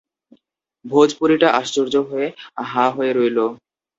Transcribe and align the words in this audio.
ভোজপুরীটা 0.85 1.47
আশ্চর্য 1.59 1.93
হয়ে 2.09 2.27
হাঁ 2.71 2.89
করে 2.95 3.11
রইল। 3.13 3.37